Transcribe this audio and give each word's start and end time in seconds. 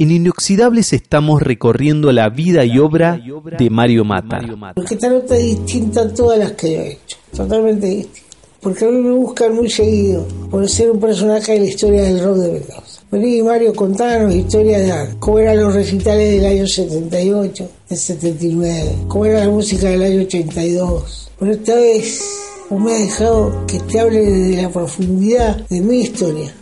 En 0.00 0.12
Inoxidables 0.12 0.92
estamos 0.92 1.42
recorriendo 1.42 2.12
la 2.12 2.28
vida 2.28 2.64
y 2.64 2.78
obra 2.78 3.20
de 3.58 3.68
Mario 3.68 4.04
Mata. 4.04 4.38
Porque 4.76 4.94
esta 4.94 5.08
nota 5.08 5.36
es 5.36 5.42
distinta 5.42 6.02
a 6.02 6.14
todas 6.14 6.38
las 6.38 6.52
que 6.52 6.72
yo 6.72 6.78
he 6.78 6.92
hecho, 6.92 7.16
totalmente 7.34 7.86
distinta. 7.88 8.20
Porque 8.60 8.84
a 8.84 8.88
mí 8.90 8.98
me 8.98 9.10
buscan 9.10 9.56
muy 9.56 9.68
seguido 9.68 10.24
por 10.52 10.68
ser 10.68 10.92
un 10.92 11.00
personaje 11.00 11.54
de 11.54 11.58
la 11.58 11.64
historia 11.64 12.02
del 12.02 12.22
rock 12.22 12.36
de 12.36 12.52
Mendoza. 12.52 13.02
Vení, 13.10 13.42
Mario, 13.42 13.74
contanos 13.74 14.32
historias 14.32 14.82
de 14.82 15.18
cómo 15.18 15.40
eran 15.40 15.60
los 15.60 15.74
recitales 15.74 16.30
del 16.30 16.46
año 16.46 16.66
78, 16.68 17.70
del 17.88 17.98
79, 17.98 18.96
cómo 19.08 19.26
era 19.26 19.40
la 19.40 19.50
música 19.50 19.88
del 19.88 20.04
año 20.04 20.20
82. 20.20 21.30
Pero 21.40 21.50
esta 21.50 21.74
vez 21.74 22.22
me 22.70 22.92
ha 22.92 22.98
dejado 22.98 23.66
que 23.66 23.80
te 23.80 23.98
hable 23.98 24.20
de 24.20 24.62
la 24.62 24.68
profundidad 24.68 25.56
de 25.68 25.80
mi 25.80 26.02
historia. 26.02 26.54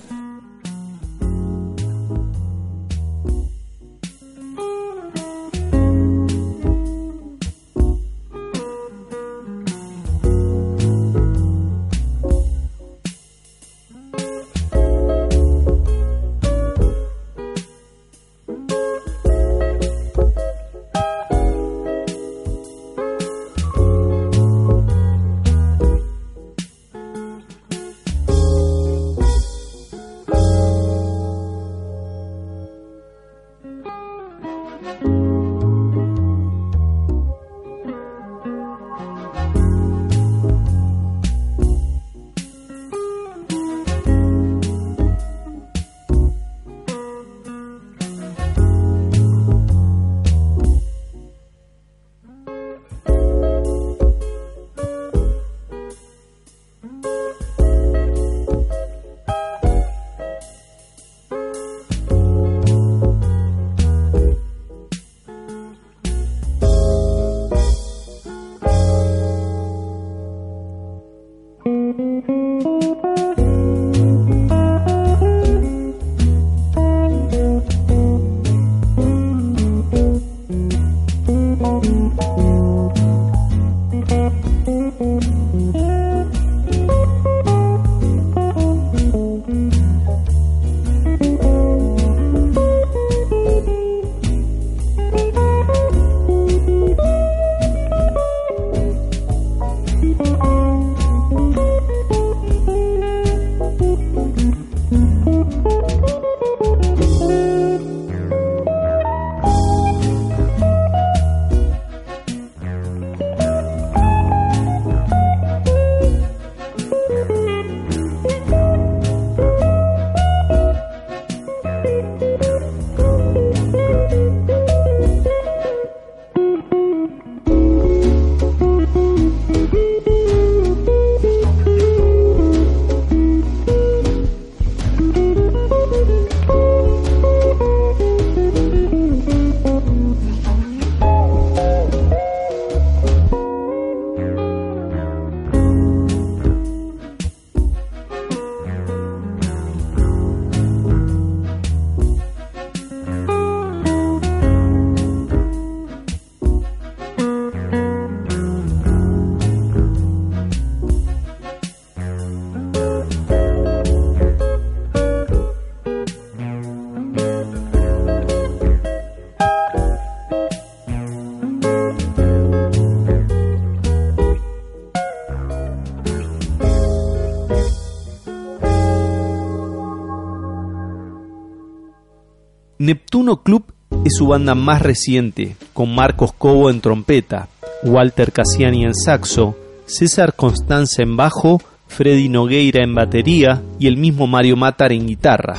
Neptuno 182.87 183.43
Club 183.43 183.65
es 184.05 184.15
su 184.15 184.29
banda 184.29 184.55
más 184.55 184.81
reciente, 184.81 185.57
con 185.73 185.93
Marcos 185.93 186.33
Cobo 186.33 186.71
en 186.71 186.81
trompeta, 186.81 187.49
Walter 187.83 188.31
Cassiani 188.31 188.85
en 188.85 188.95
saxo, 188.95 189.57
César 189.87 190.37
Constanza 190.37 191.03
en 191.03 191.17
bajo, 191.17 191.61
Freddy 191.89 192.29
Nogueira 192.29 192.85
en 192.85 192.95
batería 192.95 193.61
y 193.81 193.89
el 193.89 193.97
mismo 193.97 194.29
Mario 194.29 194.57
Matar 194.57 194.93
en 194.93 195.05
guitarra. 195.05 195.59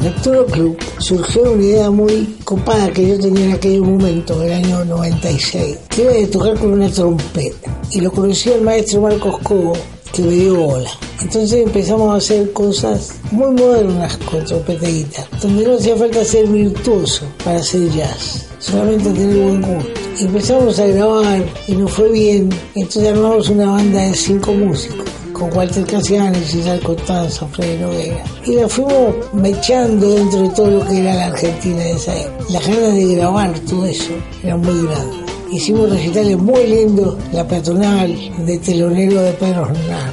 Neptuno 0.00 0.46
Club 0.46 0.78
surgió 0.98 1.42
una 1.42 1.62
idea 1.64 1.90
muy 1.90 2.36
copada 2.44 2.92
que 2.92 3.08
yo 3.08 3.18
tenía 3.18 3.46
en 3.46 3.52
aquel 3.54 3.80
momento, 3.80 4.40
el 4.44 4.52
año 4.52 4.84
96, 4.84 5.78
que 5.88 6.02
era 6.02 6.12
de 6.12 6.26
tocar 6.28 6.56
con 6.56 6.72
una 6.72 6.88
trompeta. 6.88 7.80
Y 7.90 8.00
lo 8.00 8.12
conocí 8.12 8.50
el 8.50 8.62
maestro 8.62 9.00
Marcos 9.00 9.38
Cobo, 9.42 9.72
que 10.14 10.22
me 10.22 10.32
dio 10.32 10.54
bola. 10.54 10.90
Entonces 11.20 11.64
empezamos 11.64 12.12
a 12.12 12.16
hacer 12.16 12.52
cosas 12.52 13.14
muy 13.32 13.50
modernas 13.52 14.16
con 14.18 14.44
trompeta 14.44 14.88
y 14.88 14.98
guitarra, 14.98 15.28
donde 15.42 15.66
no 15.66 15.74
hacía 15.74 15.96
falta 15.96 16.24
ser 16.24 16.46
virtuoso 16.46 17.26
para 17.44 17.58
hacer 17.58 17.90
jazz, 17.90 18.46
solamente 18.58 19.10
tener 19.10 19.36
buen 19.36 19.62
gusto. 19.62 19.90
Empezamos 20.20 20.78
a 20.78 20.86
grabar 20.86 21.44
y 21.66 21.72
nos 21.72 21.90
fue 21.90 22.10
bien, 22.12 22.50
entonces 22.74 23.12
armamos 23.12 23.48
una 23.48 23.66
banda 23.66 24.00
de 24.02 24.14
cinco 24.14 24.52
músicos 24.52 25.04
con 25.32 25.52
Walter 25.56 25.84
Casiani, 25.84 26.38
César 26.44 26.78
Constanza, 26.80 27.46
Freddy 27.48 27.78
Noguera. 27.78 28.24
Y 28.46 28.52
la 28.52 28.68
fuimos 28.68 29.16
mechando 29.32 30.14
dentro 30.14 30.42
de 30.42 30.48
todo 30.50 30.70
lo 30.70 30.86
que 30.86 31.00
era 31.00 31.14
la 31.14 31.26
Argentina 31.26 31.78
de 31.78 31.92
esa 31.92 32.16
época. 32.16 32.44
Las 32.50 32.66
ganas 32.68 32.94
de 32.94 33.14
grabar 33.16 33.58
todo 33.60 33.84
eso 33.84 34.12
eran 34.44 34.60
muy 34.60 34.86
grandes. 34.86 35.23
Hicimos 35.50 35.90
recitales 35.90 36.38
muy 36.38 36.66
lindos, 36.66 37.16
la 37.32 37.46
patronal 37.46 38.16
de 38.46 38.58
telonero 38.58 39.20
de 39.20 39.32
Pedro 39.32 39.68
Hernán. 39.68 40.12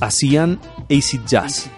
Hacían 0.00 0.58
Acid 0.90 1.20
Jazz. 1.26 1.70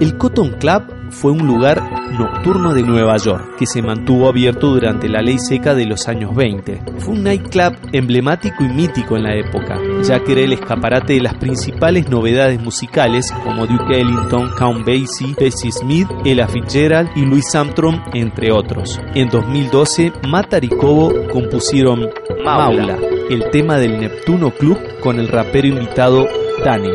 El 0.00 0.16
Cotton 0.16 0.56
Club 0.58 0.99
fue 1.10 1.32
un 1.32 1.46
lugar 1.46 1.82
nocturno 2.18 2.74
de 2.74 2.82
Nueva 2.82 3.16
York 3.16 3.56
que 3.58 3.66
se 3.66 3.82
mantuvo 3.82 4.28
abierto 4.28 4.68
durante 4.68 5.08
la 5.08 5.22
ley 5.22 5.38
seca 5.38 5.74
de 5.74 5.86
los 5.86 6.08
años 6.08 6.34
20. 6.34 6.82
Fue 6.98 7.14
un 7.14 7.22
nightclub 7.22 7.76
emblemático 7.92 8.64
y 8.64 8.68
mítico 8.68 9.16
en 9.16 9.24
la 9.24 9.36
época, 9.36 9.78
ya 10.02 10.20
que 10.20 10.32
era 10.32 10.40
el 10.42 10.52
escaparate 10.52 11.14
de 11.14 11.20
las 11.20 11.34
principales 11.34 12.08
novedades 12.08 12.60
musicales 12.60 13.32
como 13.44 13.66
Duke 13.66 14.00
Ellington, 14.00 14.50
Count 14.56 14.86
Basie, 14.86 15.34
Bessie 15.38 15.72
Smith, 15.72 16.08
Ella 16.24 16.48
Fitzgerald 16.48 17.10
y 17.16 17.24
Louis 17.24 17.54
Armstrong, 17.54 18.00
entre 18.14 18.52
otros. 18.52 19.00
En 19.14 19.28
2012, 19.28 20.12
Matar 20.28 20.64
y 20.64 20.68
Cobo 20.68 21.12
compusieron 21.32 22.08
Maula, 22.44 22.98
el 23.28 23.50
tema 23.50 23.76
del 23.76 24.00
Neptuno 24.00 24.50
Club 24.50 24.78
con 25.00 25.18
el 25.18 25.28
rapero 25.28 25.68
invitado 25.68 26.26
Dani, 26.64 26.90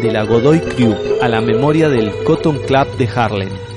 de 0.00 0.10
la 0.10 0.24
Godoy 0.24 0.60
Crew, 0.60 0.94
a 1.20 1.28
la 1.28 1.40
memoria 1.40 1.88
del 1.88 2.10
Cotton 2.24 2.58
Club 2.66 2.96
de 2.96 3.08
Harlem. 3.08 3.69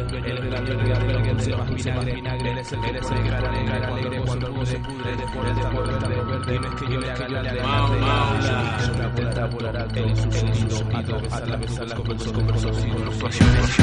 Eres 0.00 0.44
la 0.46 0.60
lluvia 0.60 0.98
de 0.98 1.56
más 1.56 2.04
vinagre 2.04 2.50
Eres 2.52 2.72
el 2.72 2.84
eres 2.84 3.10
el 3.10 3.22
gran 3.22 3.44
alegre 3.44 4.22
cuando 4.24 4.46
el 4.46 4.66
se 4.66 4.78
pudre 4.78 5.16
De 5.16 5.22
por 5.24 5.44
de 6.08 6.22
verde 6.24 6.60
que 6.78 6.92
yo 6.92 7.00
le 7.00 7.10
haga 7.10 7.28
la 7.28 7.42
de 7.42 7.52
la 7.52 8.80
Yo 8.86 8.94
me 8.94 9.04
apunta 9.04 9.42
a 9.42 9.46
volar 9.46 9.88
El 9.94 10.08
insulto 10.08 10.96
a 10.96 11.02
dos 11.02 11.32
a 11.32 11.40
las 11.40 11.94
con 11.94 12.46
los 12.46 12.64
ojos 12.64 12.84
Los 13.04 13.16
pasiones 13.16 13.76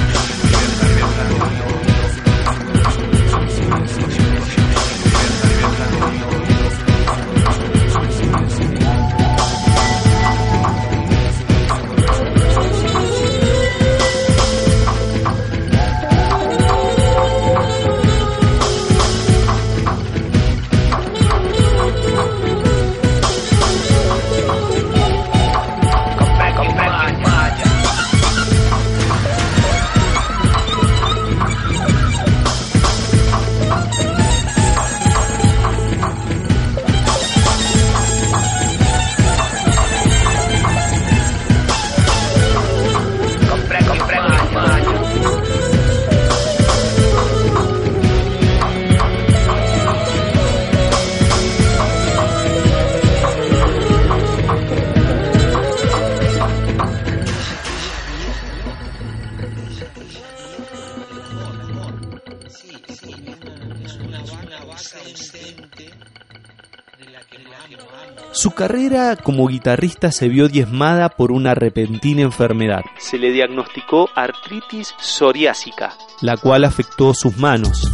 Su 68.40 68.52
carrera 68.52 69.16
como 69.16 69.48
guitarrista 69.48 70.12
se 70.12 70.28
vio 70.28 70.48
diezmada 70.48 71.10
por 71.10 71.32
una 71.32 71.56
repentina 71.56 72.22
enfermedad. 72.22 72.84
Se 73.00 73.18
le 73.18 73.32
diagnosticó 73.32 74.10
artritis 74.14 74.94
psoriásica, 75.00 75.96
la 76.22 76.38
cual 76.38 76.64
afectó 76.64 77.16
sus 77.16 77.36
manos. 77.38 77.90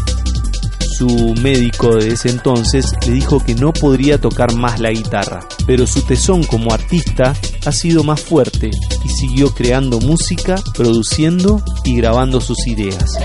Su 0.98 1.34
médico 1.42 1.96
de 1.96 2.10
ese 2.10 2.30
entonces 2.30 2.94
le 3.08 3.14
dijo 3.14 3.42
que 3.42 3.56
no 3.56 3.72
podría 3.72 4.20
tocar 4.20 4.54
más 4.54 4.82
la 4.82 4.90
guitarra, 4.92 5.48
pero 5.66 5.88
su 5.88 6.06
tesón 6.06 6.44
como 6.44 6.74
artista 6.74 7.34
ha 7.66 7.72
sido 7.72 8.04
más 8.04 8.20
fuerte 8.20 8.70
y 9.06 9.10
siguió 9.10 9.54
creando 9.56 10.02
música, 10.02 10.56
produciendo 10.76 11.64
y 11.86 11.96
grabando 11.96 12.42
sus 12.42 12.68
ideas. 12.68 13.18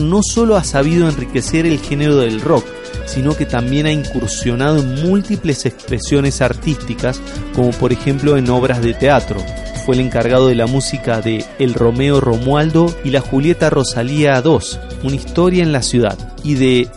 No 0.00 0.20
solo 0.22 0.56
ha 0.56 0.64
sabido 0.64 1.08
enriquecer 1.08 1.64
el 1.64 1.78
género 1.78 2.16
del 2.16 2.40
rock, 2.40 2.64
sino 3.06 3.36
que 3.36 3.46
también 3.46 3.86
ha 3.86 3.92
incursionado 3.92 4.78
en 4.78 5.08
múltiples 5.08 5.64
expresiones 5.64 6.42
artísticas, 6.42 7.20
como 7.54 7.70
por 7.70 7.92
ejemplo 7.92 8.36
en 8.36 8.50
obras 8.50 8.82
de 8.82 8.94
teatro. 8.94 9.38
Fue 9.84 9.94
el 9.94 10.00
encargado 10.00 10.48
de 10.48 10.56
la 10.56 10.66
música 10.66 11.20
de 11.20 11.44
El 11.60 11.74
Romeo 11.74 12.20
Romualdo 12.20 12.92
y 13.04 13.10
la 13.10 13.20
Julieta 13.20 13.70
Rosalía 13.70 14.42
II, 14.44 14.58
una 15.04 15.14
historia 15.14 15.62
en 15.62 15.70
la 15.70 15.82
ciudad, 15.82 16.18
y 16.42 16.54
de 16.54 16.88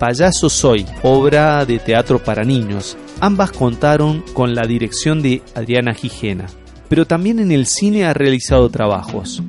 Payaso 0.00 0.50
Soy, 0.50 0.84
obra 1.04 1.64
de 1.64 1.78
teatro 1.78 2.18
para 2.18 2.42
niños. 2.42 2.96
Ambas 3.20 3.52
contaron 3.52 4.24
con 4.34 4.56
la 4.56 4.66
dirección 4.66 5.22
de 5.22 5.42
Adriana 5.54 5.94
Gijena. 5.94 6.46
Pero 6.88 7.06
también 7.06 7.38
en 7.38 7.52
el 7.52 7.66
cine 7.66 8.04
ha 8.04 8.12
realizado 8.12 8.68
trabajos. 8.68 9.40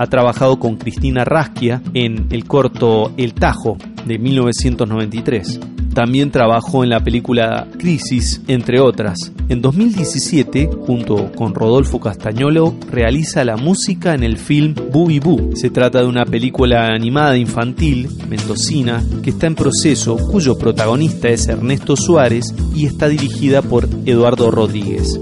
Ha 0.00 0.06
trabajado 0.06 0.58
con 0.58 0.76
Cristina 0.76 1.26
Rasquia 1.26 1.82
en 1.92 2.28
el 2.30 2.46
corto 2.46 3.12
El 3.18 3.34
Tajo 3.34 3.76
de 4.06 4.18
1993. 4.18 5.60
También 5.92 6.30
trabajó 6.30 6.82
en 6.82 6.88
la 6.88 7.04
película 7.04 7.68
Crisis, 7.78 8.40
entre 8.48 8.80
otras. 8.80 9.30
En 9.50 9.60
2017, 9.60 10.70
junto 10.86 11.30
con 11.32 11.54
Rodolfo 11.54 12.00
Castañolo, 12.00 12.74
realiza 12.90 13.44
la 13.44 13.58
música 13.58 14.14
en 14.14 14.22
el 14.22 14.38
film 14.38 14.74
Boo 14.90 15.10
Boo. 15.22 15.50
Se 15.54 15.68
trata 15.68 16.00
de 16.00 16.06
una 16.06 16.24
película 16.24 16.86
animada 16.86 17.36
infantil, 17.36 18.08
mendocina, 18.26 19.04
que 19.22 19.28
está 19.28 19.48
en 19.48 19.54
proceso, 19.54 20.16
cuyo 20.16 20.56
protagonista 20.56 21.28
es 21.28 21.46
Ernesto 21.46 21.94
Suárez 21.94 22.54
y 22.74 22.86
está 22.86 23.06
dirigida 23.06 23.60
por 23.60 23.86
Eduardo 24.06 24.50
Rodríguez. 24.50 25.20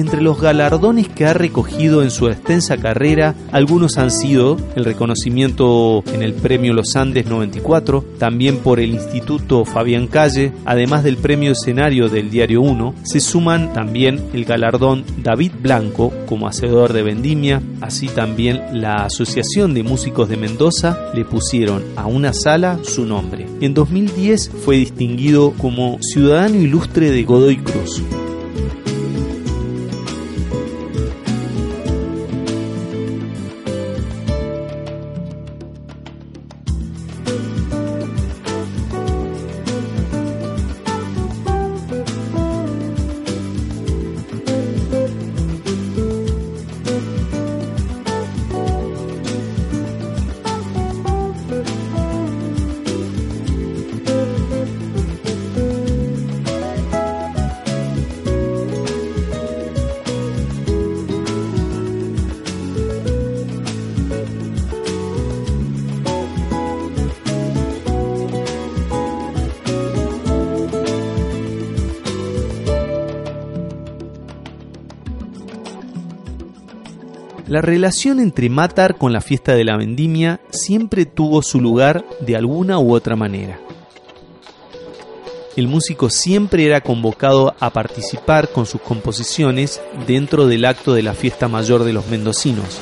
Entre 0.00 0.22
los 0.22 0.40
galardones 0.40 1.10
que 1.10 1.26
ha 1.26 1.34
recogido 1.34 2.02
en 2.02 2.10
su 2.10 2.28
extensa 2.28 2.78
carrera, 2.78 3.34
algunos 3.52 3.98
han 3.98 4.10
sido 4.10 4.56
el 4.74 4.86
reconocimiento 4.86 6.02
en 6.14 6.22
el 6.22 6.32
Premio 6.32 6.72
Los 6.72 6.96
Andes 6.96 7.26
94, 7.26 8.02
también 8.18 8.56
por 8.56 8.80
el 8.80 8.94
Instituto 8.94 9.66
Fabián 9.66 10.06
Calle, 10.06 10.54
además 10.64 11.04
del 11.04 11.18
Premio 11.18 11.52
Escenario 11.52 12.08
del 12.08 12.30
Diario 12.30 12.62
1, 12.62 12.94
se 13.02 13.20
suman 13.20 13.74
también 13.74 14.24
el 14.32 14.46
galardón 14.46 15.04
David 15.22 15.52
Blanco 15.60 16.14
como 16.24 16.48
hacedor 16.48 16.94
de 16.94 17.02
vendimia, 17.02 17.60
así 17.82 18.06
también 18.08 18.62
la 18.72 19.04
Asociación 19.04 19.74
de 19.74 19.82
Músicos 19.82 20.30
de 20.30 20.38
Mendoza 20.38 21.10
le 21.12 21.26
pusieron 21.26 21.84
a 21.96 22.06
una 22.06 22.32
sala 22.32 22.78
su 22.84 23.04
nombre. 23.04 23.46
En 23.60 23.74
2010 23.74 24.50
fue 24.64 24.78
distinguido 24.78 25.52
como 25.58 25.98
Ciudadano 26.00 26.56
Ilustre 26.56 27.10
de 27.10 27.22
Godoy 27.22 27.58
Cruz. 27.58 28.02
La 77.50 77.60
relación 77.60 78.20
entre 78.20 78.48
Matar 78.48 78.96
con 78.96 79.12
la 79.12 79.20
fiesta 79.20 79.56
de 79.56 79.64
la 79.64 79.76
vendimia 79.76 80.40
siempre 80.50 81.04
tuvo 81.04 81.42
su 81.42 81.60
lugar 81.60 82.04
de 82.20 82.36
alguna 82.36 82.78
u 82.78 82.94
otra 82.94 83.16
manera. 83.16 83.58
El 85.56 85.66
músico 85.66 86.10
siempre 86.10 86.64
era 86.64 86.80
convocado 86.80 87.56
a 87.58 87.70
participar 87.70 88.50
con 88.50 88.66
sus 88.66 88.80
composiciones 88.80 89.82
dentro 90.06 90.46
del 90.46 90.64
acto 90.64 90.94
de 90.94 91.02
la 91.02 91.12
fiesta 91.12 91.48
mayor 91.48 91.82
de 91.82 91.92
los 91.92 92.06
mendocinos. 92.06 92.78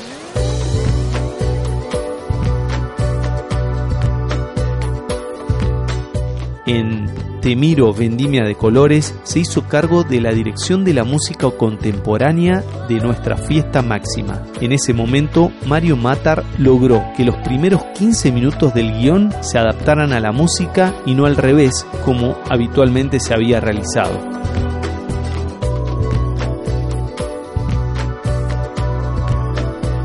En 6.69 7.07
Temiro 7.41 7.91
Vendimia 7.95 8.43
de 8.43 8.53
Colores 8.53 9.15
se 9.23 9.39
hizo 9.39 9.67
cargo 9.67 10.03
de 10.03 10.21
la 10.21 10.31
dirección 10.31 10.85
de 10.85 10.93
la 10.93 11.03
música 11.03 11.49
contemporánea 11.49 12.63
de 12.87 12.99
nuestra 12.99 13.37
fiesta 13.37 13.81
máxima. 13.81 14.43
En 14.61 14.71
ese 14.71 14.93
momento, 14.93 15.51
Mario 15.65 15.97
Matar 15.97 16.43
logró 16.59 17.03
que 17.17 17.25
los 17.25 17.35
primeros 17.37 17.83
15 17.97 18.31
minutos 18.31 18.75
del 18.75 18.93
guion 18.93 19.33
se 19.41 19.57
adaptaran 19.57 20.13
a 20.13 20.19
la 20.19 20.31
música 20.31 20.93
y 21.07 21.15
no 21.15 21.25
al 21.25 21.37
revés, 21.37 21.87
como 22.05 22.37
habitualmente 22.51 23.19
se 23.19 23.33
había 23.33 23.59
realizado. 23.59 24.19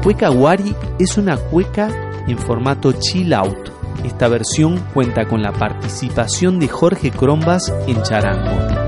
Cueca 0.03 0.31
Wari 0.31 0.75
es 0.99 1.19
una 1.19 1.37
cueca 1.37 1.91
en 2.27 2.39
formato 2.39 2.93
chill 2.93 3.35
out 3.35 3.74
esta 4.05 4.29
versión 4.29 4.79
cuenta 4.93 5.27
con 5.27 5.43
la 5.43 5.53
participación 5.53 6.59
de 6.61 6.69
Jorge 6.69 7.11
Crombas 7.11 7.73
en 7.87 8.03
charango. 8.03 8.84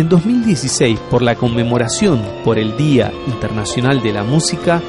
En 0.00 0.08
2016, 0.08 0.98
por 1.10 1.20
la 1.20 1.34
conmemoración 1.34 2.22
por 2.42 2.58
el 2.58 2.74
Día 2.74 3.12
Internacional 3.26 4.02
de 4.02 4.14
la 4.14 4.24
Música, 4.24 4.80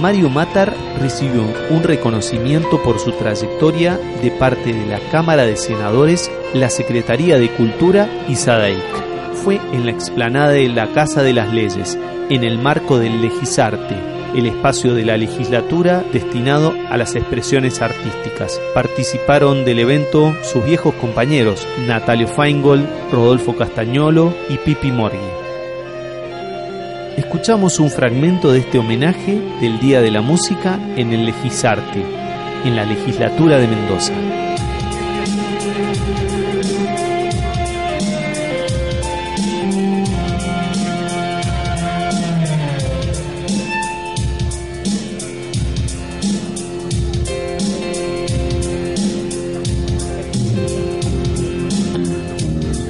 Mario 0.00 0.30
Matar 0.30 0.74
recibió 0.98 1.42
un 1.68 1.82
reconocimiento 1.82 2.82
por 2.82 2.98
su 2.98 3.12
trayectoria 3.12 4.00
de 4.22 4.30
parte 4.30 4.72
de 4.72 4.86
la 4.86 4.98
Cámara 5.10 5.42
de 5.42 5.58
Senadores, 5.58 6.30
la 6.54 6.70
Secretaría 6.70 7.38
de 7.38 7.50
Cultura 7.50 8.08
y 8.30 8.36
SADAIC. 8.36 9.34
Fue 9.44 9.60
en 9.74 9.84
la 9.84 9.90
explanada 9.90 10.52
de 10.52 10.70
la 10.70 10.90
Casa 10.94 11.22
de 11.22 11.34
las 11.34 11.52
Leyes, 11.52 11.98
en 12.30 12.42
el 12.42 12.58
marco 12.58 12.98
del 12.98 13.20
Legisarte, 13.20 14.15
el 14.36 14.46
espacio 14.46 14.94
de 14.94 15.04
la 15.04 15.16
legislatura 15.16 16.04
destinado 16.12 16.74
a 16.90 16.96
las 16.96 17.14
expresiones 17.16 17.80
artísticas. 17.80 18.60
Participaron 18.74 19.64
del 19.64 19.78
evento 19.78 20.34
sus 20.42 20.64
viejos 20.64 20.94
compañeros 20.94 21.66
Natalio 21.86 22.28
Feingold, 22.28 22.86
Rodolfo 23.10 23.56
Castañolo 23.56 24.34
y 24.48 24.58
Pipi 24.58 24.92
Morghi. 24.92 25.18
Escuchamos 27.16 27.80
un 27.80 27.90
fragmento 27.90 28.52
de 28.52 28.58
este 28.58 28.78
homenaje 28.78 29.40
del 29.60 29.80
Día 29.80 30.02
de 30.02 30.10
la 30.10 30.20
Música 30.20 30.78
en 30.96 31.12
el 31.14 31.24
Legisarte, 31.24 32.04
en 32.64 32.76
la 32.76 32.84
legislatura 32.84 33.56
de 33.58 33.66
Mendoza. 33.66 34.12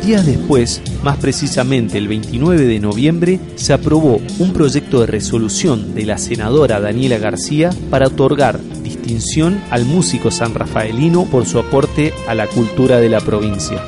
Días 0.06 0.24
después, 0.24 0.80
más 1.02 1.16
precisamente 1.16 1.98
el 1.98 2.06
29 2.06 2.64
de 2.64 2.78
noviembre, 2.78 3.40
se 3.56 3.72
aprobó 3.72 4.20
un 4.38 4.52
proyecto 4.52 5.00
de 5.00 5.08
resolución 5.08 5.96
de 5.96 6.06
la 6.06 6.16
senadora 6.16 6.78
Daniela 6.78 7.18
García 7.18 7.70
para 7.90 8.06
otorgar 8.06 8.60
distinción 8.84 9.60
al 9.68 9.84
músico 9.84 10.30
sanrafaelino 10.30 11.24
por 11.24 11.44
su 11.44 11.58
aporte 11.58 12.14
a 12.28 12.36
la 12.36 12.46
cultura 12.46 12.98
de 12.98 13.08
la 13.08 13.20
provincia. 13.20 13.84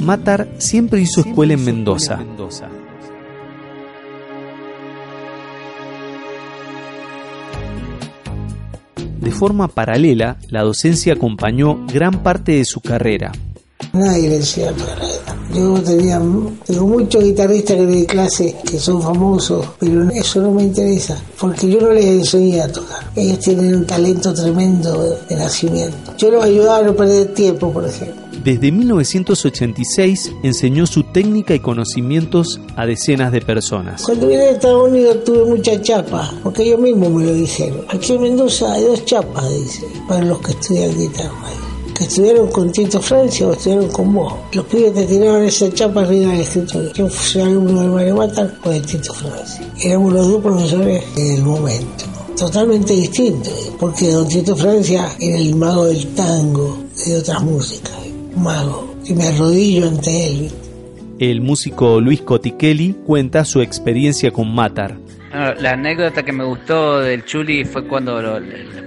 Matar 0.00 0.48
siempre 0.58 1.00
hizo 1.00 1.20
escuela 1.20 1.54
en 1.54 1.64
Mendoza. 1.64 2.20
De 9.20 9.30
forma 9.30 9.68
paralela, 9.68 10.36
la 10.48 10.62
docencia 10.62 11.14
acompañó 11.14 11.86
gran 11.86 12.22
parte 12.22 12.52
de 12.52 12.64
su 12.64 12.80
carrera. 12.80 13.32
Nadie 13.94 14.28
le 14.28 14.38
decía 14.38 14.72
Yo 15.54 15.80
tenía, 15.80 16.20
tengo 16.66 16.86
muchos 16.86 17.22
guitarristas 17.22 17.76
que 17.76 17.86
di 17.86 18.06
clase 18.06 18.56
que 18.68 18.78
son 18.78 19.00
famosos, 19.00 19.66
pero 19.78 20.10
eso 20.10 20.42
no 20.42 20.50
me 20.50 20.64
interesa, 20.64 21.16
porque 21.40 21.70
yo 21.70 21.80
no 21.80 21.92
les 21.92 22.04
enseñé 22.04 22.60
a 22.60 22.68
tocar. 22.70 23.10
Ellos 23.14 23.38
tienen 23.38 23.76
un 23.76 23.86
talento 23.86 24.34
tremendo 24.34 25.16
de 25.28 25.36
nacimiento. 25.36 26.16
Yo 26.18 26.30
los 26.30 26.44
ayudaba 26.44 26.78
a 26.78 26.82
no 26.82 26.94
perder 26.94 27.32
tiempo, 27.34 27.72
por 27.72 27.86
ejemplo. 27.86 28.23
Desde 28.44 28.70
1986 28.72 30.32
enseñó 30.42 30.86
su 30.86 31.02
técnica 31.02 31.54
y 31.54 31.60
conocimientos 31.60 32.60
a 32.76 32.84
decenas 32.84 33.32
de 33.32 33.40
personas. 33.40 34.02
Cuando 34.02 34.26
vine 34.26 34.42
a 34.42 34.50
Estados 34.50 34.90
Unidos 34.90 35.24
tuve 35.24 35.46
mucha 35.46 35.80
chapa, 35.80 36.30
porque 36.42 36.64
ellos 36.64 36.78
mismos 36.78 37.10
me 37.10 37.24
lo 37.24 37.32
dijeron. 37.32 37.86
Aquí 37.88 38.12
en 38.12 38.20
Mendoza 38.20 38.70
hay 38.70 38.84
dos 38.84 39.02
chapas, 39.06 39.50
dice, 39.50 39.86
para 40.06 40.26
los 40.26 40.40
que 40.40 40.50
estudian 40.50 40.94
guitarra. 40.94 41.32
Que 41.96 42.04
estudiaron 42.04 42.48
con 42.48 42.70
Tito 42.70 43.00
Francia 43.00 43.48
o 43.48 43.52
estudiaron 43.52 43.88
con 43.88 44.12
vos. 44.12 44.34
Los 44.52 44.66
pibes 44.66 44.92
te 44.92 45.06
tiraron 45.06 45.42
esa 45.44 45.72
chapa 45.72 46.02
arriba 46.02 46.32
del 46.32 46.42
escritorio. 46.42 46.92
Yo 46.92 47.08
fui 47.08 47.40
alumno 47.40 47.80
de 47.80 47.88
Mario 47.88 48.16
Matar 48.16 48.54
o 48.62 48.68
de 48.68 48.80
Tito 48.82 49.14
Francia. 49.14 49.72
Éramos 49.82 50.12
los 50.12 50.28
dos 50.28 50.42
profesores 50.42 51.02
del 51.14 51.42
momento 51.42 52.04
totalmente 52.36 52.92
distintos, 52.92 53.72
porque 53.78 54.10
Don 54.10 54.28
Tito 54.28 54.54
Francia 54.54 55.16
era 55.18 55.38
el 55.38 55.54
mago 55.54 55.86
del 55.86 56.14
tango, 56.14 56.78
de 57.06 57.16
otras 57.16 57.42
músicas 57.42 58.03
mago 58.36 58.94
y 59.04 59.14
me 59.14 59.24
arrodillo 59.24 59.88
ante 59.88 60.26
él. 60.26 60.50
El 61.18 61.40
músico 61.40 62.00
Luis 62.00 62.22
Cotichelli 62.22 62.96
cuenta 63.06 63.44
su 63.44 63.60
experiencia 63.60 64.30
con 64.30 64.52
Matar. 64.52 64.96
la 65.32 65.70
anécdota 65.72 66.22
que 66.22 66.32
me 66.32 66.44
gustó 66.44 67.00
del 67.00 67.24
Chuli 67.24 67.64
fue 67.64 67.86
cuando 67.86 68.20
la 68.20 68.40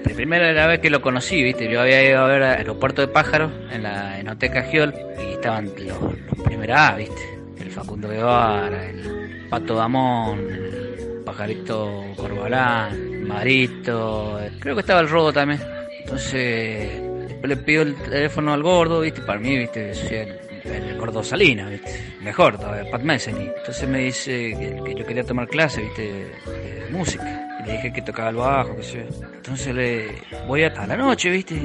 primera 0.04 0.68
vez 0.68 0.80
que 0.80 0.90
lo 0.90 1.02
conocí, 1.02 1.42
¿viste? 1.44 1.72
Yo 1.72 1.82
había 1.82 2.04
ido 2.08 2.20
a 2.20 2.28
ver 2.28 2.44
Aeropuerto 2.44 3.02
de 3.02 3.08
Pájaros 3.08 3.52
en 3.72 3.84
la 3.84 4.20
Enoteca 4.20 4.64
Giol 4.64 4.94
y 5.20 5.34
estaban 5.34 5.66
los, 5.66 6.44
primeros 6.44 6.78
A, 6.78 6.96
¿viste? 6.96 7.40
El 7.60 7.72
Facundo 7.72 8.10
Guevara, 8.10 8.90
el 8.90 9.48
Pato 9.50 9.76
Damón, 9.76 10.40
el 10.40 11.22
Pajarito 11.24 12.04
Corbalán, 12.16 13.24
Marito, 13.28 14.40
creo 14.60 14.76
que 14.76 14.82
estaba 14.82 15.02
el 15.02 15.10
Robo 15.10 15.32
también. 15.32 15.62
Entonces 16.02 17.07
le 17.43 17.58
pido 17.58 17.84
el 17.84 17.95
teléfono 17.95 18.54
al 18.54 18.63
gordo, 18.63 19.02
¿viste? 19.02 19.21
Para 19.21 19.39
mí, 19.39 19.58
¿viste? 19.58 19.91
el, 19.91 20.97
gordo 20.97 21.23
Salina, 21.23 21.69
¿viste? 21.69 22.17
Mejor, 22.21 22.60
Pat 22.60 23.02
Messeny. 23.02 23.52
Entonces 23.58 23.88
me 23.88 24.00
dice 24.00 24.82
que, 24.84 24.95
yo 24.95 25.06
quería 25.06 25.23
tomar 25.23 25.47
clase, 25.47 25.82
¿viste? 25.82 26.02
De, 26.02 26.88
música. 26.91 27.47
Y 27.60 27.67
le 27.67 27.73
dije 27.73 27.93
que 27.93 28.02
tocaba 28.02 28.30
el 28.30 28.38
bajo, 28.38 28.76
qué 28.78 28.84
sé 28.84 29.06
Entonces 29.36 29.76
le 29.76 30.08
voy 30.47 30.63
a, 30.63 30.67
a 30.67 30.88
la 30.88 30.95
noche, 30.95 31.30
¿viste? 31.30 31.56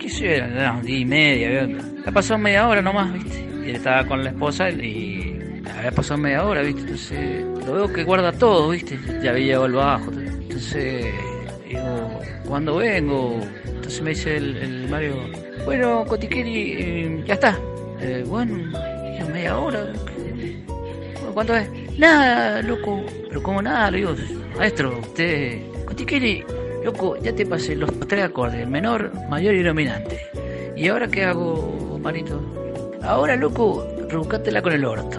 ¿Qué 0.00 0.08
sé 0.08 0.24
yo? 0.24 0.30
Era 0.30 0.72
un 0.72 0.82
día 0.82 0.98
y 0.98 1.04
media, 1.04 1.64
¿viste? 1.64 2.08
Ha 2.08 2.12
pasado 2.12 2.38
media 2.38 2.68
hora 2.68 2.82
nomás, 2.82 3.12
¿viste? 3.12 3.40
Y 3.64 3.70
él 3.70 3.76
estaba 3.76 4.04
con 4.06 4.24
la 4.24 4.30
esposa 4.30 4.70
y 4.70 5.62
había 5.76 5.92
pasado 5.92 6.20
media 6.20 6.44
hora, 6.44 6.62
¿viste? 6.62 6.80
Entonces 6.80 7.44
lo 7.66 7.72
veo 7.74 7.92
que 7.92 8.04
guarda 8.04 8.32
todo, 8.32 8.70
¿viste? 8.70 8.98
Ya 9.22 9.30
había 9.30 9.44
llegado 9.44 9.66
el 9.66 9.72
bajo. 9.72 10.10
Entonces 10.12 11.14
digo, 11.72 12.20
¿cuándo 12.46 12.76
vengo? 12.76 13.40
Entonces 13.64 14.02
me 14.02 14.10
dice 14.10 14.36
el, 14.36 14.86
Mario, 14.88 15.14
bueno, 15.64 16.04
Cotiqueri, 16.06 16.72
eh, 16.72 17.24
ya 17.26 17.34
está. 17.34 17.58
Eh, 18.00 18.24
bueno, 18.26 18.56
media 19.32 19.58
hora. 19.58 19.92
¿Cuánto 21.34 21.56
es? 21.56 21.68
Nada, 21.98 22.62
loco. 22.62 23.04
Pero 23.28 23.42
como 23.42 23.62
nada, 23.62 23.90
le 23.90 23.98
digo, 23.98 24.14
maestro, 24.56 24.98
usted, 24.98 25.62
Cotiqueri, 25.86 26.44
loco, 26.84 27.16
ya 27.22 27.34
te 27.34 27.46
pasé 27.46 27.74
los 27.74 27.90
tres 28.00 28.24
acordes, 28.24 28.68
menor, 28.68 29.12
mayor 29.28 29.54
y 29.54 29.62
dominante. 29.62 30.20
¿Y 30.76 30.88
ahora 30.88 31.08
qué 31.08 31.24
hago, 31.24 31.98
Marito? 32.02 32.40
Ahora, 33.02 33.36
loco, 33.36 33.86
rebuscátela 34.08 34.62
con 34.62 34.72
el 34.72 34.84
orto. 34.84 35.18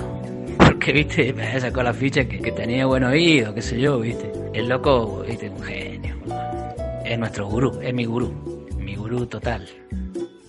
Porque, 0.58 0.92
viste, 0.92 1.34
me 1.34 1.60
sacó 1.60 1.84
la 1.84 1.94
ficha 1.94 2.26
que, 2.26 2.40
que 2.40 2.52
tenía 2.52 2.86
buen 2.86 3.04
oído, 3.04 3.54
qué 3.54 3.62
sé 3.62 3.80
yo, 3.80 4.00
viste. 4.00 4.32
El 4.54 4.70
loco, 4.70 5.24
viste, 5.28 5.50
un 5.50 5.62
genio. 5.62 5.93
Es 7.04 7.20
nuestro 7.20 7.48
gurú, 7.48 7.80
es 7.82 7.94
mi 7.94 8.06
gurú 8.06 8.34
total. 9.28 9.68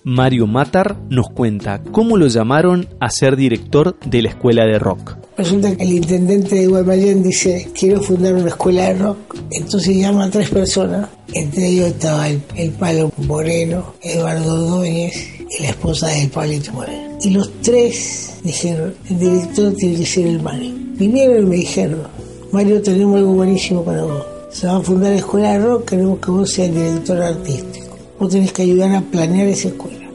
Mario 0.07 0.45
Matar 0.45 0.97
nos 1.09 1.31
cuenta 1.31 1.81
cómo 1.91 2.15
lo 2.15 2.27
llamaron 2.27 2.87
a 2.99 3.09
ser 3.09 3.35
director 3.35 3.97
de 4.05 4.21
la 4.21 4.29
escuela 4.29 4.63
de 4.63 4.77
rock. 4.77 5.17
Resulta 5.35 5.75
que 5.75 5.81
el 5.81 5.93
intendente 5.93 6.53
de 6.53 6.67
Guaymallén 6.67 7.23
dice, 7.23 7.71
quiero 7.73 8.03
fundar 8.03 8.35
una 8.35 8.49
escuela 8.49 8.83
de 8.83 8.93
rock. 8.99 9.35
Entonces 9.49 9.97
llama 9.97 10.25
a 10.25 10.29
tres 10.29 10.51
personas. 10.51 11.09
Entre 11.33 11.69
ellos 11.69 11.87
estaba 11.87 12.29
el, 12.29 12.71
Palo 12.77 13.11
Moreno, 13.17 13.95
Eduardo 14.03 14.55
Dóñez 14.55 15.27
y 15.57 15.63
la 15.63 15.69
esposa 15.69 16.07
del 16.09 16.29
Palito 16.29 16.71
Moreno. 16.73 17.17
Y 17.23 17.31
los 17.31 17.51
tres 17.63 18.37
dijeron, 18.43 18.93
el 19.09 19.17
director 19.17 19.73
tiene 19.73 19.97
que 19.97 20.05
ser 20.05 20.27
el 20.27 20.39
Mario. 20.39 20.71
Vinieron 20.97 21.47
y 21.47 21.49
me 21.49 21.55
dijeron, 21.55 22.03
Mario, 22.51 22.79
tenemos 22.83 23.17
algo 23.17 23.33
buenísimo 23.33 23.83
para 23.83 24.03
vos. 24.03 24.34
Se 24.55 24.67
va 24.67 24.77
a 24.77 24.81
fundar 24.81 25.11
la 25.11 25.17
escuela 25.17 25.51
de 25.51 25.59
rock, 25.59 25.89
queremos 25.89 26.19
que 26.19 26.31
vos 26.31 26.49
seas 26.49 26.69
el 26.69 26.75
director 26.75 27.21
artístico 27.21 27.85
vos 28.17 28.29
tenés 28.29 28.53
que 28.53 28.61
ayudar 28.61 28.95
a 28.95 29.01
planear 29.01 29.47
esa 29.47 29.67
escuela. 29.67 30.09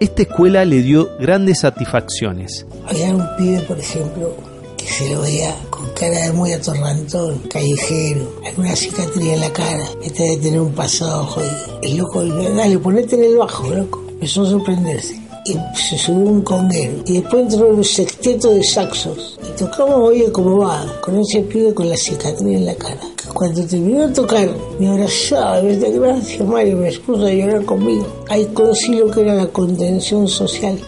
Esta 0.00 0.22
escuela 0.22 0.66
le 0.66 0.82
dio 0.82 1.08
grandes 1.18 1.60
satisfacciones. 1.60 2.66
Había 2.86 3.14
un 3.14 3.24
pibe, 3.38 3.60
por 3.60 3.78
ejemplo, 3.78 4.36
que 4.76 4.86
se 4.86 5.08
lo 5.14 5.22
veía 5.22 5.56
con 5.70 5.88
cara 5.94 6.26
de 6.26 6.32
muy 6.34 6.52
atorrantón, 6.52 7.38
callejero, 7.50 8.40
alguna 8.44 8.76
cicatriz 8.76 9.32
en 9.32 9.40
la 9.40 9.50
cara, 9.50 9.88
este 10.04 10.22
de 10.22 10.36
tener 10.36 10.60
un 10.60 10.72
pasado 10.72 11.24
jodido. 11.24 11.80
El 11.80 11.96
loco, 11.96 12.22
dale, 12.22 12.78
ponete 12.78 13.16
en 13.16 13.24
el 13.24 13.38
bajo, 13.38 13.70
loco. 13.70 14.04
Empezó 14.10 14.42
a 14.42 14.50
sorprenderse. 14.50 15.18
Y 15.48 15.78
se 15.78 15.96
subió 15.96 16.30
un 16.30 16.42
conguero. 16.42 17.02
Y 17.06 17.20
después 17.20 17.52
entró 17.52 17.68
un 17.68 17.82
sexteto 17.82 18.52
de 18.52 18.62
saxos. 18.62 19.38
Y 19.42 19.58
tocamos, 19.58 19.96
oye, 19.96 20.30
cómo 20.30 20.58
va, 20.58 20.84
con 21.00 21.18
ese 21.18 21.40
pibe 21.40 21.72
con 21.72 21.88
la 21.88 21.96
cicatriz 21.96 22.56
en 22.56 22.66
la 22.66 22.74
cara. 22.74 23.00
Cuando 23.32 23.64
terminó 23.66 24.06
de 24.06 24.14
tocar, 24.14 24.48
me 24.78 24.88
abrazaba, 24.88 25.62
me 25.62 25.76
decía, 25.76 25.98
gracias 25.98 26.46
Mario, 26.46 26.76
me 26.76 26.88
expuso 26.88 27.26
a 27.26 27.32
llorar 27.32 27.64
conmigo. 27.64 28.06
Ahí 28.28 28.46
conocí 28.52 28.94
lo 28.96 29.10
que 29.10 29.22
era 29.22 29.34
la 29.34 29.46
contención 29.46 30.28
social 30.28 30.78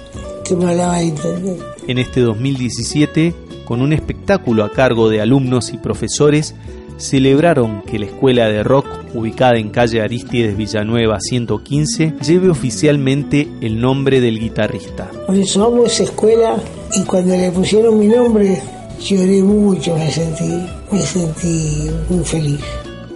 que 0.45 0.57
me 0.57 0.71
hablaba 0.71 0.99
de 0.99 1.09
entender. 1.09 1.57
En 1.87 1.99
este 1.99 2.21
2017, 2.21 3.35
con 3.65 3.81
un 3.81 3.93
espectáculo 3.93 4.65
a 4.65 4.73
cargo 4.73 5.09
de 5.09 5.21
alumnos 5.21 5.73
y 5.73 5.79
profesores, 5.79 6.55
celebraron 7.01 7.83
que 7.83 7.99
la 7.99 8.07
escuela 8.07 8.49
de 8.49 8.63
rock, 8.63 8.87
ubicada 9.15 9.57
en 9.57 9.71
calle 9.71 10.03
Aristides 10.03 10.57
Villanueva 10.57 11.19
115, 11.19 12.15
lleve 12.25 12.51
oficialmente 12.51 13.49
el 13.61 13.81
nombre 13.81 14.21
del 14.21 14.39
guitarrista. 14.39 15.11
Amo 15.27 15.85
esa 15.85 16.05
escuela 16.05 16.57
y 16.95 17.03
cuando 17.05 17.37
le 17.37 17.51
pusieron 17.51 17.99
mi 17.99 18.07
nombre 18.07 18.61
lloré 19.01 19.43
mucho, 19.43 19.97
me 19.97 20.11
sentí, 20.11 20.67
me 20.93 21.01
sentí 21.01 21.91
muy 22.09 22.25
feliz. 22.25 22.61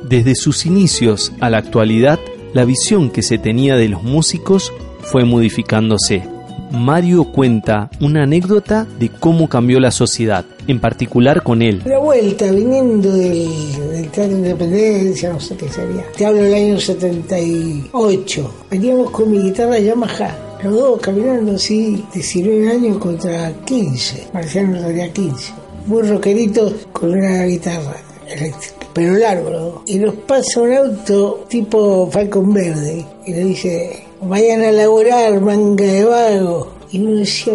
Desde 0.08 0.34
sus 0.34 0.66
inicios 0.66 1.32
a 1.40 1.50
la 1.50 1.58
actualidad, 1.58 2.18
la 2.52 2.64
visión 2.64 3.10
que 3.10 3.22
se 3.22 3.38
tenía 3.38 3.76
de 3.76 3.88
los 3.88 4.02
músicos 4.02 4.72
fue 5.00 5.24
modificándose. 5.24 6.22
Mario 6.70 7.24
cuenta 7.24 7.90
una 8.00 8.22
anécdota 8.24 8.86
de 8.98 9.08
cómo 9.08 9.48
cambió 9.48 9.78
la 9.80 9.90
sociedad, 9.90 10.44
en 10.66 10.80
particular 10.80 11.42
con 11.42 11.62
él. 11.62 11.82
La 11.84 11.98
vuelta, 11.98 12.50
viniendo 12.50 13.12
del, 13.12 13.48
del 13.90 14.08
Teatro 14.10 14.34
de 14.34 14.40
Independencia, 14.40 15.32
no 15.32 15.40
sé 15.40 15.56
qué 15.56 15.68
sería. 15.68 16.04
Te 16.16 16.26
hablo 16.26 16.42
del 16.42 16.54
año 16.54 16.80
78. 16.80 18.54
Veníamos 18.70 19.10
con 19.10 19.30
mi 19.30 19.42
guitarra 19.42 19.78
Yamaha, 19.78 20.58
los 20.62 20.74
dos 20.74 21.00
caminando 21.00 21.56
así, 21.56 22.04
19 22.14 22.70
años 22.70 22.98
contra 22.98 23.52
15. 23.64 24.28
Marciano 24.32 24.80
tenía 24.80 25.12
15. 25.12 25.52
Muy 25.86 26.02
rockerito 26.02 26.72
con 26.92 27.12
una 27.12 27.44
guitarra 27.44 27.96
eléctrica, 28.26 28.86
pero 28.92 29.14
largo. 29.14 29.82
Y 29.86 29.98
nos 29.98 30.14
pasa 30.14 30.60
un 30.60 30.72
auto 30.72 31.44
tipo 31.48 32.08
Falcon 32.10 32.52
Verde 32.52 33.04
y 33.26 33.32
le 33.32 33.44
dice, 33.44 34.04
vayan 34.22 34.62
a 34.62 34.72
laburar, 34.72 35.40
manga 35.40 35.84
de 35.84 36.04
vago. 36.04 36.72
Y 36.90 37.00
uno 37.00 37.16
decía, 37.16 37.54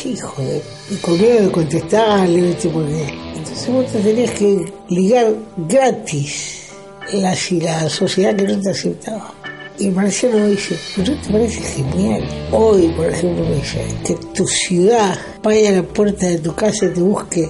qué 0.00 0.10
hijo 0.10 0.42
de... 0.42 0.62
Y 0.90 0.96
con 0.96 1.18
miedo 1.18 1.46
de 1.46 1.50
contestarle, 1.50 2.40
¿viste? 2.40 2.68
Porque... 2.68 3.08
Entonces 3.36 3.68
vos 3.68 3.86
te 3.86 4.00
tenías 4.00 4.30
que 4.32 4.72
ligar 4.88 5.34
gratis 5.68 6.68
la, 7.12 7.34
si 7.34 7.60
la 7.60 7.88
sociedad 7.88 8.36
que 8.36 8.44
no 8.44 8.60
te 8.60 8.70
aceptaba. 8.70 9.32
Y 9.78 9.90
Marciano 9.90 10.38
me 10.38 10.48
dice, 10.48 10.76
pero 10.96 11.14
te 11.14 11.30
parece 11.30 11.60
genial. 11.60 12.22
Hoy, 12.50 12.88
por 12.96 13.06
ejemplo, 13.06 13.44
me 13.44 13.56
dice, 13.56 13.80
que 14.04 14.14
tu 14.34 14.46
ciudad 14.46 15.16
vaya 15.42 15.70
a 15.70 15.72
la 15.72 15.82
puerta 15.82 16.26
de 16.26 16.38
tu 16.38 16.54
casa 16.54 16.86
y 16.86 16.94
te 16.94 17.00
busque 17.00 17.48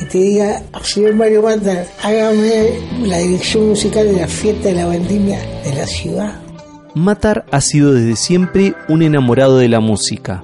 y 0.00 0.04
te 0.06 0.18
diga, 0.18 0.62
señor 0.82 1.14
Mario 1.14 1.42
Mata, 1.42 1.86
hágame 2.02 2.80
la 3.02 3.18
dirección 3.18 3.68
musical 3.68 4.06
de 4.06 4.20
la 4.20 4.26
fiesta 4.26 4.68
de 4.68 4.74
la 4.74 4.86
vendimia 4.86 5.38
de 5.62 5.74
la 5.74 5.86
ciudad. 5.86 6.40
Matar 6.94 7.44
ha 7.52 7.60
sido 7.60 7.92
desde 7.92 8.16
siempre 8.16 8.74
un 8.88 9.02
enamorado 9.02 9.58
de 9.58 9.68
la 9.68 9.80
música. 9.80 10.42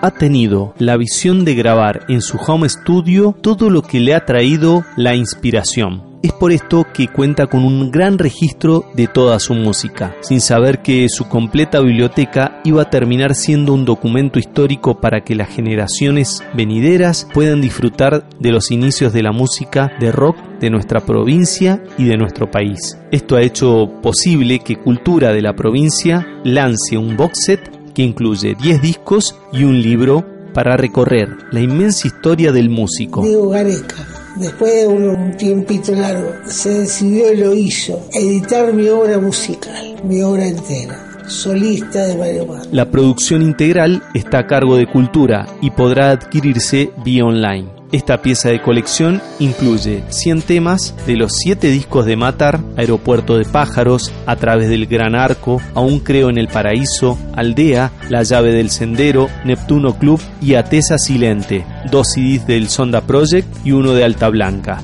Ha 0.00 0.12
tenido 0.12 0.74
la 0.78 0.96
visión 0.96 1.44
de 1.44 1.56
grabar 1.56 2.04
en 2.08 2.20
su 2.22 2.38
home 2.38 2.68
studio 2.68 3.34
todo 3.40 3.68
lo 3.68 3.82
que 3.82 3.98
le 3.98 4.14
ha 4.14 4.24
traído 4.24 4.84
la 4.96 5.16
inspiración. 5.16 6.08
Es 6.22 6.32
por 6.32 6.52
esto 6.52 6.84
que 6.92 7.08
cuenta 7.08 7.46
con 7.46 7.64
un 7.64 7.90
gran 7.90 8.18
registro 8.18 8.84
de 8.94 9.06
toda 9.08 9.38
su 9.40 9.54
música, 9.54 10.16
sin 10.20 10.40
saber 10.40 10.82
que 10.82 11.08
su 11.08 11.28
completa 11.28 11.80
biblioteca 11.80 12.60
iba 12.64 12.82
a 12.82 12.90
terminar 12.90 13.34
siendo 13.34 13.72
un 13.72 13.84
documento 13.84 14.38
histórico 14.38 15.00
para 15.00 15.22
que 15.22 15.36
las 15.36 15.48
generaciones 15.48 16.42
venideras 16.54 17.28
puedan 17.32 17.60
disfrutar 17.60 18.28
de 18.38 18.52
los 18.52 18.70
inicios 18.70 19.12
de 19.12 19.22
la 19.22 19.32
música 19.32 19.92
de 20.00 20.10
rock 20.12 20.36
de 20.60 20.70
nuestra 20.70 21.00
provincia 21.00 21.82
y 21.98 22.04
de 22.04 22.16
nuestro 22.16 22.50
país. 22.50 22.98
Esto 23.12 23.36
ha 23.36 23.42
hecho 23.42 23.88
posible 24.02 24.58
que 24.60 24.76
Cultura 24.76 25.32
de 25.32 25.42
la 25.42 25.54
provincia 25.54 26.26
lance 26.44 26.96
un 26.96 27.16
box 27.16 27.44
set 27.44 27.77
que 27.98 28.04
incluye 28.04 28.54
10 28.54 28.80
discos 28.80 29.34
y 29.52 29.64
un 29.64 29.82
libro 29.82 30.24
para 30.54 30.76
recorrer 30.76 31.36
la 31.50 31.58
inmensa 31.58 32.06
historia 32.06 32.52
del 32.52 32.70
músico. 32.70 33.24
Diego 33.24 33.48
Gareca, 33.48 34.06
después 34.36 34.72
de 34.72 34.86
un 34.86 35.36
tiempito 35.36 35.90
largo, 35.90 36.30
se 36.46 36.78
decidió 36.78 37.32
y 37.32 37.38
lo 37.38 37.54
hizo, 37.54 38.06
editar 38.12 38.72
mi 38.72 38.88
obra 38.88 39.18
musical, 39.18 39.96
mi 40.04 40.22
obra 40.22 40.46
entera 40.46 41.06
solista 41.26 42.06
de 42.06 42.16
Mario 42.16 42.46
Mata. 42.46 42.68
La 42.70 42.88
producción 42.88 43.42
integral 43.42 44.00
está 44.14 44.38
a 44.38 44.46
cargo 44.46 44.76
de 44.76 44.86
Cultura 44.86 45.46
y 45.60 45.72
podrá 45.72 46.12
adquirirse 46.12 46.92
vía 47.04 47.24
online. 47.24 47.77
Esta 47.90 48.20
pieza 48.20 48.50
de 48.50 48.60
colección 48.60 49.22
incluye 49.38 50.04
100 50.10 50.42
temas 50.42 50.94
de 51.06 51.16
los 51.16 51.32
7 51.38 51.70
discos 51.70 52.04
de 52.04 52.16
Matar, 52.16 52.60
Aeropuerto 52.76 53.38
de 53.38 53.46
Pájaros, 53.46 54.12
A 54.26 54.36
través 54.36 54.68
del 54.68 54.86
Gran 54.86 55.14
Arco, 55.14 55.62
Aún 55.74 56.00
creo 56.00 56.28
en 56.28 56.36
el 56.36 56.48
Paraíso, 56.48 57.18
Aldea, 57.34 57.90
La 58.10 58.24
llave 58.24 58.52
del 58.52 58.68
Sendero, 58.68 59.30
Neptuno 59.46 59.98
Club 59.98 60.20
y 60.42 60.54
Atesa 60.54 60.98
Silente, 60.98 61.64
dos 61.90 62.08
CDs 62.12 62.46
del 62.46 62.68
Sonda 62.68 63.00
Project 63.00 63.48
y 63.64 63.72
uno 63.72 63.94
de 63.94 64.04
Alta 64.04 64.28
Blanca. 64.28 64.82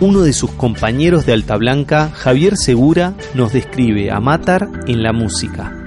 Uno 0.00 0.22
de 0.22 0.32
sus 0.32 0.50
compañeros 0.50 1.26
de 1.26 1.34
Alta 1.34 1.56
Blanca, 1.56 2.10
Javier 2.12 2.56
Segura, 2.56 3.14
nos 3.34 3.52
describe 3.52 4.10
a 4.10 4.18
Matar 4.18 4.68
en 4.88 5.04
la 5.04 5.12
música. 5.12 5.83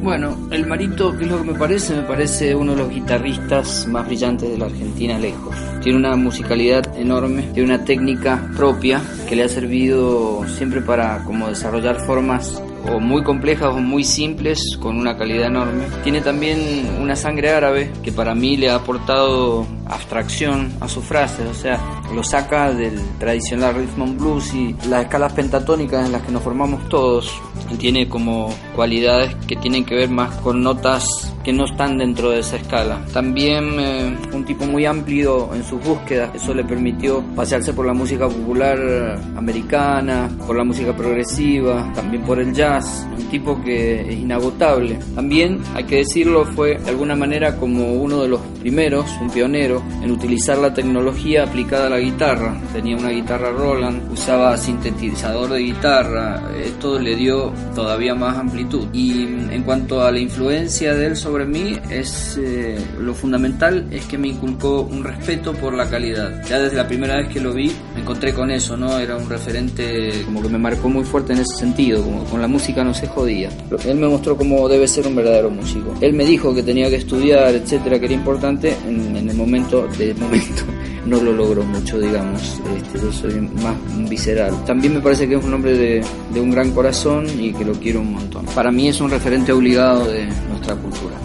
Bueno, 0.00 0.48
el 0.52 0.64
Marito, 0.64 1.16
¿qué 1.18 1.24
es 1.24 1.30
lo 1.30 1.38
que 1.38 1.52
me 1.52 1.58
parece? 1.58 1.94
Me 1.94 2.02
parece 2.02 2.54
uno 2.54 2.72
de 2.72 2.78
los 2.78 2.88
guitarristas 2.88 3.86
más 3.88 4.06
brillantes 4.06 4.48
de 4.48 4.56
la 4.56 4.66
Argentina 4.66 5.18
lejos. 5.18 5.56
Tiene 5.82 5.98
una 5.98 6.14
musicalidad 6.14 6.96
enorme, 6.96 7.42
tiene 7.52 7.74
una 7.74 7.84
técnica 7.84 8.48
propia 8.56 9.02
que 9.28 9.34
le 9.34 9.42
ha 9.42 9.48
servido 9.48 10.46
siempre 10.46 10.80
para 10.82 11.24
como 11.24 11.48
desarrollar 11.48 12.00
formas 12.06 12.62
o 12.88 13.00
muy 13.00 13.24
complejas 13.24 13.74
o 13.74 13.80
muy 13.80 14.04
simples 14.04 14.60
con 14.80 14.96
una 14.98 15.16
calidad 15.16 15.48
enorme. 15.48 15.84
Tiene 16.04 16.20
también 16.20 16.60
una 17.00 17.16
sangre 17.16 17.50
árabe 17.50 17.90
que 18.02 18.12
para 18.12 18.36
mí 18.36 18.56
le 18.56 18.70
ha 18.70 18.76
aportado 18.76 19.66
abstracción 19.88 20.72
a 20.80 20.88
sus 20.88 21.04
frases, 21.04 21.46
o 21.46 21.54
sea, 21.54 21.80
lo 22.14 22.22
saca 22.22 22.72
del 22.72 22.98
tradicional 23.18 23.74
rhythm 23.74 24.02
and 24.02 24.18
blues 24.18 24.54
y 24.54 24.74
las 24.88 25.04
escalas 25.04 25.32
pentatónicas 25.32 26.06
en 26.06 26.12
las 26.12 26.22
que 26.22 26.32
nos 26.32 26.42
formamos 26.42 26.88
todos. 26.88 27.40
Tiene 27.78 28.08
como 28.08 28.54
cualidades 28.74 29.34
que 29.46 29.56
tienen 29.56 29.84
que 29.84 29.94
ver 29.94 30.08
más 30.08 30.34
con 30.36 30.62
notas 30.62 31.34
que 31.44 31.52
no 31.52 31.66
están 31.66 31.98
dentro 31.98 32.30
de 32.30 32.40
esa 32.40 32.56
escala. 32.56 33.04
También 33.12 33.78
eh, 33.78 34.16
un 34.32 34.44
tipo 34.44 34.64
muy 34.64 34.86
amplio 34.86 35.54
en 35.54 35.64
sus 35.64 35.82
búsquedas, 35.82 36.34
eso 36.34 36.54
le 36.54 36.64
permitió 36.64 37.22
pasearse 37.34 37.72
por 37.72 37.86
la 37.86 37.92
música 37.92 38.28
popular 38.28 39.18
americana, 39.36 40.30
por 40.46 40.56
la 40.56 40.64
música 40.64 40.94
progresiva, 40.94 41.90
también 41.94 42.22
por 42.22 42.38
el 42.38 42.52
jazz, 42.52 43.06
un 43.16 43.24
tipo 43.28 43.60
que 43.62 44.00
es 44.00 44.18
inagotable. 44.18 44.98
También, 45.14 45.60
hay 45.74 45.84
que 45.84 45.96
decirlo, 45.96 46.44
fue 46.44 46.78
de 46.78 46.90
alguna 46.90 47.16
manera 47.16 47.56
como 47.56 47.94
uno 47.94 48.22
de 48.22 48.28
los 48.28 48.40
primeros, 48.60 49.10
un 49.20 49.30
pionero, 49.30 49.77
en 50.02 50.10
utilizar 50.10 50.58
la 50.58 50.72
tecnología 50.72 51.44
aplicada 51.44 51.86
a 51.86 51.90
la 51.90 51.98
guitarra. 51.98 52.60
Tenía 52.72 52.96
una 52.96 53.10
guitarra 53.10 53.50
Roland, 53.50 54.12
usaba 54.12 54.56
sintetizador 54.56 55.50
de 55.50 55.60
guitarra, 55.60 56.42
esto 56.62 56.98
le 56.98 57.16
dio 57.16 57.52
todavía 57.74 58.14
más 58.14 58.36
amplitud. 58.36 58.86
Y 58.92 59.22
en 59.22 59.62
cuanto 59.62 60.02
a 60.02 60.10
la 60.10 60.20
influencia 60.20 60.94
de 60.94 61.06
él 61.06 61.16
sobre 61.16 61.44
mí, 61.44 61.76
es 61.90 62.38
eh, 62.42 62.78
lo 63.00 63.14
fundamental 63.14 63.86
es 63.90 64.06
que 64.06 64.18
me 64.18 64.28
inculcó 64.28 64.82
un 64.82 65.04
respeto 65.04 65.52
por 65.54 65.74
la 65.74 65.88
calidad. 65.88 66.42
Ya 66.48 66.58
desde 66.58 66.76
la 66.76 66.86
primera 66.86 67.16
vez 67.16 67.28
que 67.28 67.40
lo 67.40 67.52
vi, 67.52 67.72
me 67.94 68.02
encontré 68.02 68.32
con 68.32 68.50
eso, 68.50 68.76
¿no? 68.76 68.98
Era 68.98 69.16
un 69.16 69.28
referente 69.28 70.22
como 70.24 70.42
que 70.42 70.48
me 70.48 70.58
marcó 70.58 70.88
muy 70.88 71.04
fuerte 71.04 71.32
en 71.32 71.40
ese 71.40 71.56
sentido, 71.56 72.02
como 72.02 72.24
con 72.24 72.40
la 72.40 72.48
música 72.48 72.84
no 72.84 72.94
se 72.94 73.06
jodía. 73.06 73.50
Él 73.84 73.96
me 73.96 74.08
mostró 74.08 74.36
cómo 74.36 74.68
debe 74.68 74.86
ser 74.88 75.06
un 75.06 75.16
verdadero 75.16 75.50
músico. 75.50 75.94
Él 76.00 76.12
me 76.12 76.24
dijo 76.24 76.54
que 76.54 76.62
tenía 76.62 76.88
que 76.88 76.96
estudiar, 76.96 77.54
etcétera, 77.54 77.98
que 77.98 78.06
era 78.06 78.14
importante 78.14 78.76
en 78.86 79.28
el 79.28 79.36
momento 79.36 79.67
de 79.76 80.14
momento 80.14 80.62
no 81.06 81.20
lo 81.20 81.32
logró 81.32 81.62
mucho, 81.62 81.98
digamos. 81.98 82.60
Este, 82.76 82.98
yo 82.98 83.12
soy 83.12 83.40
más 83.62 83.76
visceral. 84.08 84.64
También 84.64 84.94
me 84.94 85.00
parece 85.00 85.28
que 85.28 85.34
es 85.36 85.44
un 85.44 85.52
hombre 85.54 85.76
de, 85.76 86.04
de 86.32 86.40
un 86.40 86.50
gran 86.50 86.72
corazón 86.72 87.26
y 87.38 87.52
que 87.52 87.64
lo 87.64 87.74
quiero 87.74 88.00
un 88.00 88.14
montón. 88.14 88.46
Para 88.46 88.70
mí 88.70 88.88
es 88.88 89.00
un 89.00 89.10
referente 89.10 89.52
obligado 89.52 90.06
de 90.06 90.26
nuestra 90.48 90.74
cultura. 90.76 91.16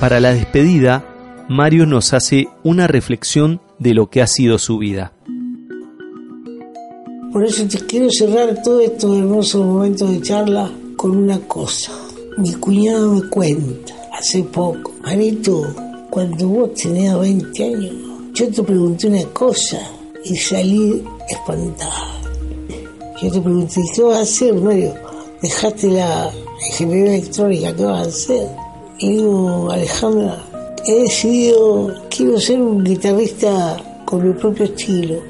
Para 0.00 0.20
la 0.20 0.32
despedida, 0.32 1.04
Mario 1.48 1.84
nos 1.84 2.12
hace 2.12 2.48
una 2.62 2.86
reflexión 2.86 3.60
de 3.80 3.94
lo 3.94 4.10
que 4.10 4.22
ha 4.22 4.28
sido 4.28 4.58
su 4.58 4.78
vida. 4.78 5.12
Por 7.32 7.44
eso 7.44 7.66
te 7.66 7.78
quiero 7.80 8.08
cerrar 8.10 8.62
todo 8.62 8.80
estos 8.80 9.18
hermosos 9.18 9.64
momentos 9.64 10.10
de 10.10 10.22
charla 10.22 10.70
con 10.96 11.16
una 11.16 11.38
cosa. 11.40 11.92
Mi 12.36 12.54
cuñado 12.54 13.14
me 13.14 13.28
cuenta 13.28 13.97
hace 14.18 14.42
poco, 14.42 14.92
Marito, 15.02 15.64
cuando 16.10 16.48
vos 16.48 16.74
tenías 16.74 17.20
20 17.20 17.64
años, 17.64 17.94
yo 18.34 18.50
te 18.50 18.62
pregunté 18.64 19.06
una 19.06 19.24
cosa 19.26 19.80
y 20.24 20.36
salí 20.36 21.04
espantada. 21.28 22.20
Yo 23.22 23.30
te 23.30 23.40
pregunté, 23.40 23.80
¿qué 23.94 24.02
vas 24.02 24.18
a 24.18 24.22
hacer, 24.22 24.54
Mario? 24.54 24.92
Dejaste 25.40 25.88
la 25.88 26.32
ingeniería 26.66 27.14
electrónica, 27.14 27.76
¿qué 27.76 27.84
vas 27.84 28.06
a 28.06 28.08
hacer? 28.08 28.48
Y 28.98 29.08
digo, 29.12 29.70
Alejandra, 29.70 30.44
he 30.84 31.02
decidido, 31.02 31.94
quiero 32.10 32.40
ser 32.40 32.60
un 32.60 32.82
guitarrista 32.82 33.76
con 34.04 34.26
mi 34.26 34.34
propio 34.34 34.64
estilo 34.64 35.20